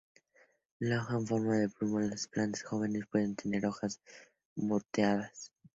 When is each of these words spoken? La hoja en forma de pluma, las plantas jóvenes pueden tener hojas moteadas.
La 0.79 0.99
hoja 1.03 1.13
en 1.17 1.27
forma 1.27 1.57
de 1.59 1.69
pluma, 1.69 2.01
las 2.01 2.25
plantas 2.27 2.63
jóvenes 2.63 3.05
pueden 3.11 3.35
tener 3.35 3.67
hojas 3.67 4.01
moteadas. 4.55 5.51